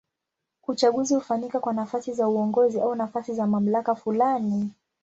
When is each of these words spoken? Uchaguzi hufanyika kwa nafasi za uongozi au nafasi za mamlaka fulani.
Uchaguzi 0.67 1.15
hufanyika 1.15 1.59
kwa 1.59 1.73
nafasi 1.73 2.13
za 2.13 2.27
uongozi 2.27 2.81
au 2.81 2.95
nafasi 2.95 3.33
za 3.33 3.47
mamlaka 3.47 3.95
fulani. 3.95 4.69